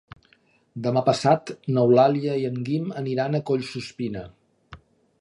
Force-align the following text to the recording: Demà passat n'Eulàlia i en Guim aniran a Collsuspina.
Demà 0.87 1.03
passat 1.09 1.51
n'Eulàlia 1.77 2.39
i 2.45 2.49
en 2.51 2.59
Guim 2.71 2.91
aniran 3.05 3.37
a 3.41 3.45
Collsuspina. 3.51 4.29